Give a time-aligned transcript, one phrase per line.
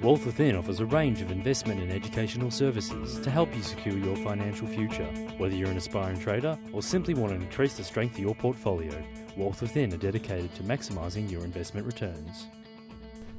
[0.00, 4.14] Wealth Within offers a range of investment and educational services to help you secure your
[4.18, 5.06] financial future.
[5.38, 8.92] Whether you're an aspiring trader or simply want to increase the strength of your portfolio,
[9.36, 12.46] Wealth Within are dedicated to maximising your investment returns.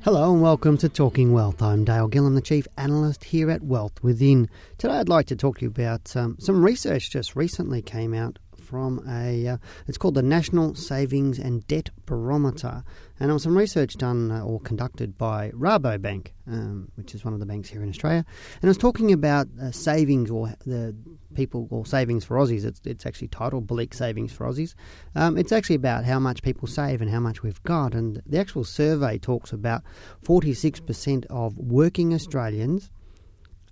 [0.02, 1.62] Hello and welcome to Talking Wealth.
[1.62, 4.50] I'm Dale Gillham, the Chief Analyst here at Wealth Within.
[4.78, 8.38] Today I'd like to talk to you about um, some research just recently came out
[8.70, 9.58] from a, uh,
[9.88, 12.84] it's called the National Savings and Debt Barometer.
[13.20, 17.34] And there was some research done uh, or conducted by Rabobank, um, which is one
[17.34, 18.24] of the banks here in Australia.
[18.62, 20.96] And it was talking about uh, savings or the
[21.34, 22.64] people, or savings for Aussies.
[22.64, 24.76] It's, it's actually titled Bleak Savings for Aussies.
[25.15, 27.96] Um, it's actually about how much people save and how much we've got.
[27.96, 29.82] And the actual survey talks about
[30.24, 32.92] 46% of working Australians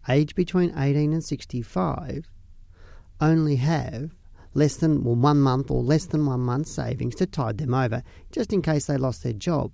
[0.10, 2.32] aged between 18 and 65
[3.20, 4.12] only have
[4.58, 8.04] less than well, one month or less than one month's savings to tide them over,
[8.32, 9.72] just in case they lost their job.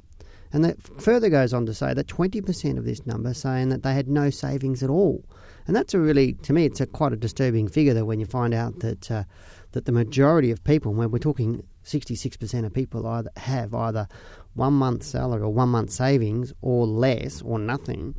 [0.52, 3.94] And that further goes on to say that 20% of this number saying that they
[3.94, 5.26] had no savings at all.
[5.66, 8.26] And that's a really, to me, it's a quite a disturbing figure that when you
[8.26, 9.24] find out that uh,
[9.72, 14.08] that the majority of people, when we're talking 66% of people either have either
[14.54, 18.14] one month's salary or one month's savings or less or nothing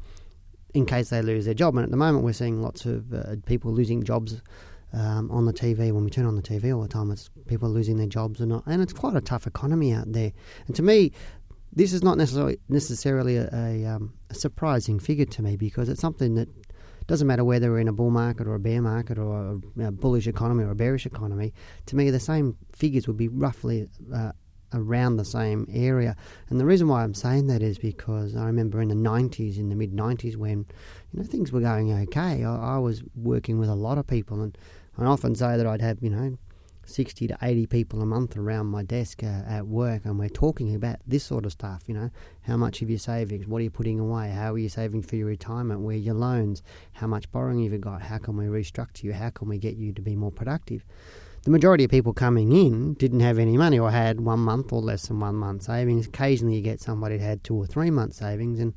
[0.72, 1.77] in case they lose their job.
[1.77, 4.42] And at the moment, we're seeing lots of uh, people losing jobs
[4.95, 7.11] um, on the TV when we turn on the TV all the time.
[7.11, 10.33] It's people losing their jobs and not, and it's quite a tough economy out there.
[10.67, 11.12] And to me,
[11.73, 16.01] this is not necessarily necessarily a, a, um, a surprising figure to me because it's
[16.01, 16.48] something that
[17.06, 19.91] doesn't matter whether we're in a bull market or a bear market or a, a
[19.91, 21.53] bullish economy or a bearish economy.
[21.86, 24.33] To me, the same figures would be roughly uh,
[24.73, 26.17] around the same area.
[26.48, 29.69] And the reason why I'm saying that is because I remember in the 90s, in
[29.69, 30.67] the mid 90s, when
[31.12, 34.42] you know things were going okay, I, I was working with a lot of people
[34.42, 34.56] and
[34.98, 36.39] I often say that I'd have, you know,
[36.87, 40.75] 60 to 80 people a month around my desk uh, at work, and we're talking
[40.75, 41.83] about this sort of stuff.
[41.86, 42.11] You know,
[42.42, 43.47] how much of your savings?
[43.47, 44.31] What are you putting away?
[44.31, 45.81] How are you saving for your retirement?
[45.81, 46.62] Where are your loans?
[46.92, 48.03] How much borrowing have you got?
[48.03, 49.12] How can we restructure you?
[49.12, 50.85] How can we get you to be more productive?
[51.42, 54.80] The majority of people coming in didn't have any money or had one month or
[54.80, 56.07] less than one month savings.
[56.07, 58.73] Occasionally, you get somebody that had two or three months savings, and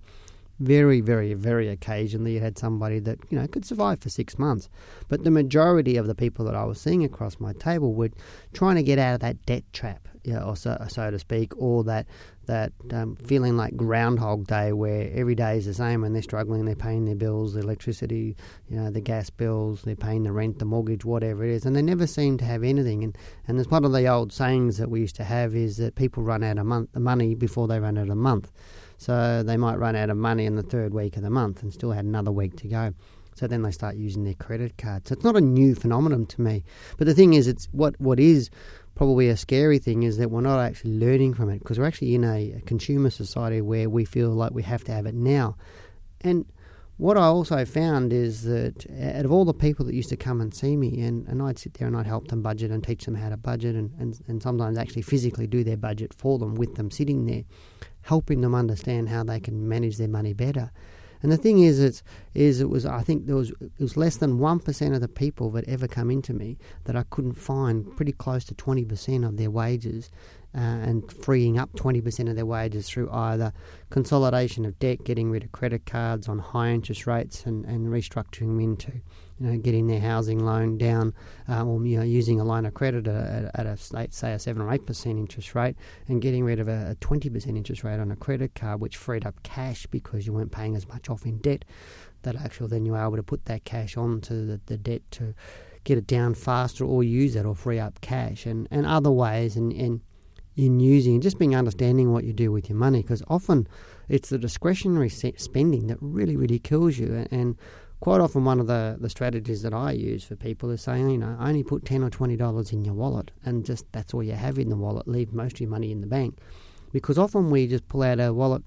[0.59, 4.69] very, very, very occasionally you had somebody that you know could survive for six months.
[5.07, 8.09] But the majority of the people that I was seeing across my table were
[8.53, 11.53] trying to get out of that debt trap, you know, or so, so to speak,
[11.57, 12.07] or that
[12.47, 16.65] that um, feeling like Groundhog Day, where every day is the same and they're struggling,
[16.65, 18.35] they're paying their bills, the electricity,
[18.69, 21.75] you know, the gas bills, they're paying the rent, the mortgage, whatever it is, and
[21.75, 23.03] they never seem to have anything.
[23.03, 23.17] And
[23.47, 26.23] and there's one of the old sayings that we used to have is that people
[26.23, 28.51] run out of month, the money before they run out of month.
[28.97, 31.71] So they might run out of money in the third week of the month and
[31.73, 32.93] still had another week to go.
[33.35, 35.07] So then they start using their credit card.
[35.07, 36.63] So it's not a new phenomenon to me.
[36.97, 38.49] But the thing is, it's what what is
[38.95, 42.15] probably a scary thing is that we're not actually learning from it because we're actually
[42.15, 45.55] in a, a consumer society where we feel like we have to have it now.
[46.21, 46.45] And
[46.97, 50.41] what I also found is that out of all the people that used to come
[50.41, 53.05] and see me, and, and I'd sit there and I'd help them budget and teach
[53.05, 56.55] them how to budget and, and, and sometimes actually physically do their budget for them
[56.55, 57.43] with them sitting there,
[58.07, 60.71] helping them understand how they can manage their money better.
[61.21, 62.03] And the thing is, it's,
[62.33, 65.07] is it was I think there was it was less than one percent of the
[65.07, 69.25] people that ever come into me that I couldn't find pretty close to twenty percent
[69.25, 70.09] of their wages
[70.57, 73.53] uh, and freeing up 20% of their wages through either
[73.91, 78.47] consolidation of debt, getting rid of credit cards on high interest rates, and, and restructuring
[78.47, 78.91] them into,
[79.39, 81.13] you know, getting their housing loan down,
[81.47, 84.63] uh, or you know, using a line of credit at, at a say a seven
[84.63, 85.75] or eight percent interest rate,
[86.07, 89.27] and getting rid of a twenty percent interest rate on a credit card, which freed
[89.27, 91.65] up cash because you weren't paying as much off in debt.
[92.23, 95.35] That actually then you were able to put that cash onto the, the debt to
[95.83, 99.55] get it down faster, or use it, or free up cash, and, and other ways,
[99.55, 100.01] and, and
[100.57, 103.67] in using just being understanding what you do with your money because often
[104.09, 107.55] it's the discretionary spending that really really kills you and
[107.99, 111.17] quite often one of the, the strategies that I use for people is saying you
[111.17, 114.33] know only put 10 or 20 dollars in your wallet and just that's all you
[114.33, 115.07] have in the wallet.
[115.07, 116.39] Leave most of your money in the bank.
[116.91, 118.63] Because often we just pull out our wallet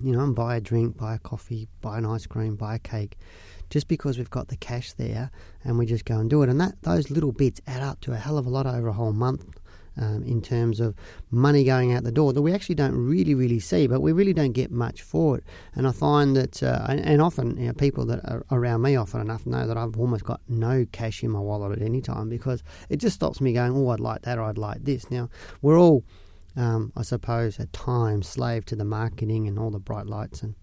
[0.00, 2.78] you know and buy a drink buy a coffee buy an ice cream buy a
[2.78, 3.18] cake
[3.68, 5.30] just because we've got the cash there
[5.64, 6.48] and we just go and do it.
[6.48, 8.92] And that those little bits add up to a hell of a lot over a
[8.92, 9.44] whole month
[9.96, 10.94] um, in terms of
[11.30, 14.32] money going out the door that we actually don't really, really see, but we really
[14.32, 15.44] don't get much for it.
[15.74, 19.20] And I find that, uh, and, often you know, people that are around me often
[19.20, 22.62] enough know that I've almost got no cash in my wallet at any time because
[22.88, 25.10] it just stops me going, oh, I'd like that or I'd like this.
[25.10, 25.28] Now,
[25.60, 26.04] we're all,
[26.56, 30.54] um, I suppose, at times slave to the marketing and all the bright lights and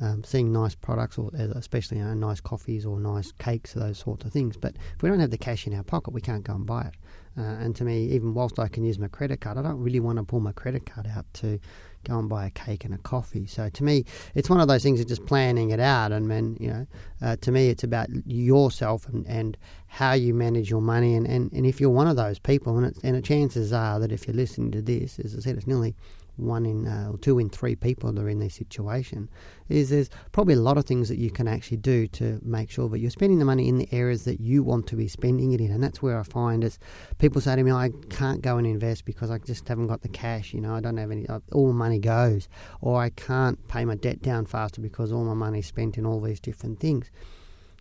[0.00, 4.24] um, seeing nice products, or especially you know, nice coffees or nice cakes, those sorts
[4.24, 4.56] of things.
[4.56, 6.82] But if we don't have the cash in our pocket, we can't go and buy
[6.82, 6.94] it.
[7.38, 10.00] Uh, and to me, even whilst I can use my credit card, I don't really
[10.00, 11.58] want to pull my credit card out to
[12.04, 13.46] go and buy a cake and a coffee.
[13.46, 14.04] So to me,
[14.34, 16.12] it's one of those things of just planning it out.
[16.12, 16.86] And then, you know,
[17.20, 19.56] uh, to me, it's about yourself and, and
[19.86, 21.14] how you manage your money.
[21.14, 24.12] And, and, and if you're one of those people, and, and the chances are that
[24.12, 25.94] if you're listening to this, as I said, it's nearly
[26.36, 29.28] one in uh, or two in three people that are in this situation
[29.68, 32.88] is there's probably a lot of things that you can actually do to make sure
[32.88, 35.60] that you're spending the money in the areas that you want to be spending it
[35.60, 35.70] in.
[35.72, 36.78] And that's where I find is
[37.18, 40.08] people say to me I can't go and invest because I just haven't got the
[40.08, 42.48] cash you know I don't have any uh, all money goes
[42.80, 46.06] or I can't pay my debt down faster because all my money is spent in
[46.06, 47.10] all these different things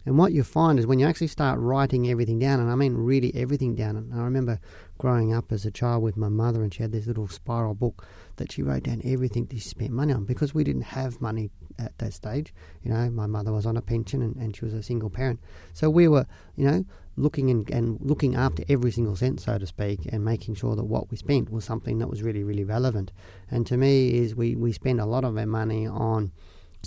[0.06, 2.94] and what you find is when you actually start writing everything down, and I mean
[2.94, 3.96] really everything down.
[3.98, 4.60] And I remember
[4.98, 8.06] growing up as a child with my mother, and she had this little spiral book
[8.36, 11.50] that she wrote down everything that she spent money on because we didn't have money
[11.80, 12.54] at that stage.
[12.84, 15.40] You know, my mother was on a pension and, and she was a single parent.
[15.74, 16.26] So we were,
[16.56, 16.86] you know,
[17.18, 20.84] looking and, and looking after every single cent, so to speak, and making sure that
[20.84, 23.12] what we spent was something that was really, really relevant.
[23.50, 26.32] And to me, is we, we spend a lot of our money on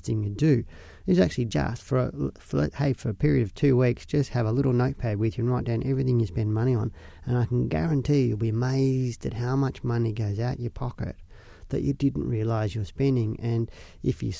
[0.00, 0.64] thing you do.
[1.06, 4.44] Is actually just for, a, for hey for a period of two weeks just have
[4.44, 6.92] a little notepad with you and write down everything you spend money on.
[7.24, 11.16] And I can guarantee you'll be amazed at how much money goes out your pocket
[11.70, 13.38] that you didn't realise you're spending.
[13.40, 13.70] And
[14.02, 14.32] if you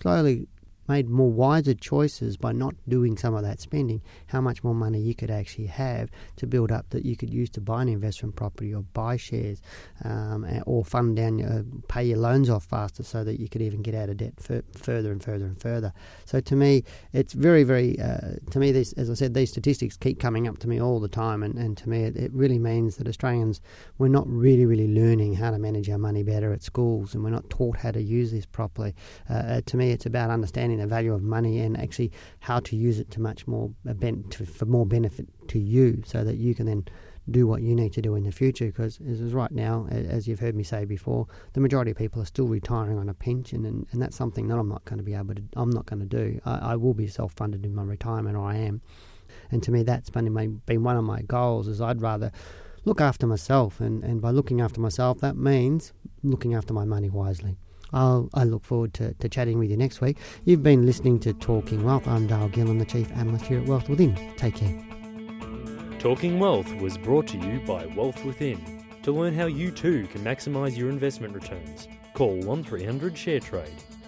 [0.00, 0.48] slowly
[0.90, 5.00] made more wiser choices by not doing some of that spending, how much more money
[5.00, 8.34] you could actually have to build up that you could use to buy an investment
[8.34, 9.62] property or buy shares
[10.04, 13.82] um, or fund down, uh, pay your loans off faster so that you could even
[13.82, 15.92] get out of debt further and further and further.
[16.24, 16.82] So to me,
[17.12, 20.58] it's very, very, uh, to me, this, as I said, these statistics keep coming up
[20.58, 21.44] to me all the time.
[21.44, 23.60] And, and to me, it, it really means that Australians,
[23.98, 27.30] we're not really, really learning how to manage our money better at schools and we're
[27.30, 28.92] not taught how to use this properly.
[29.28, 32.10] Uh, uh to me, it's about understanding the value of money and actually
[32.40, 33.70] how to use it to much more
[34.54, 36.84] for more benefit to you, so that you can then
[37.30, 38.66] do what you need to do in the future.
[38.66, 42.26] Because as right now, as you've heard me say before, the majority of people are
[42.26, 45.14] still retiring on a pension, and, and that's something that I'm not going to be
[45.14, 45.42] able to.
[45.54, 46.40] I'm not going to do.
[46.44, 48.80] I, I will be self-funded in my retirement, or I am.
[49.52, 51.68] And to me, that's been, been one of my goals.
[51.68, 52.32] Is I'd rather
[52.84, 55.92] look after myself, and, and by looking after myself, that means
[56.22, 57.58] looking after my money wisely.
[57.92, 60.18] I'll, I look forward to, to chatting with you next week.
[60.44, 62.06] You've been listening to Talking Wealth.
[62.06, 64.14] I'm Dale Gillham, the Chief Analyst here at Wealth Within.
[64.36, 64.82] Take care.
[65.98, 68.84] Talking Wealth was brought to you by Wealth Within.
[69.02, 73.99] To learn how you too can maximise your investment returns, call 1300 ShareTrade